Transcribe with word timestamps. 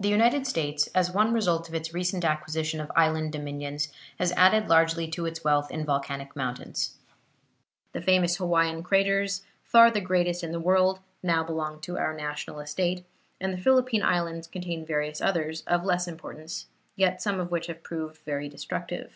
The 0.00 0.08
United 0.08 0.46
States, 0.46 0.88
as 0.94 1.10
one 1.10 1.34
result 1.34 1.68
of 1.68 1.74
its 1.74 1.92
recent 1.92 2.24
acquisition 2.24 2.80
of 2.80 2.90
island 2.96 3.34
dominions, 3.34 3.92
has 4.18 4.32
added 4.32 4.66
largely 4.66 5.08
to 5.08 5.26
its 5.26 5.44
wealth 5.44 5.70
in 5.70 5.84
volcanic 5.84 6.34
mountains. 6.34 6.96
The 7.92 8.00
famous 8.00 8.36
Hawaiian 8.36 8.82
craters, 8.82 9.42
far 9.62 9.90
the 9.90 10.00
greatest 10.00 10.42
in 10.42 10.52
the 10.52 10.58
world, 10.58 11.00
now 11.22 11.42
belong 11.44 11.82
to 11.82 11.98
our 11.98 12.14
national 12.14 12.60
estate, 12.60 13.04
and 13.38 13.52
the 13.52 13.58
Philippine 13.60 14.02
Islands 14.02 14.46
contain 14.46 14.86
various 14.86 15.20
others, 15.20 15.60
of 15.66 15.84
less 15.84 16.08
importance, 16.08 16.68
yet 16.94 17.20
some 17.20 17.38
of 17.38 17.50
which 17.50 17.66
have 17.66 17.82
proved 17.82 18.16
very 18.22 18.48
destructive. 18.48 19.12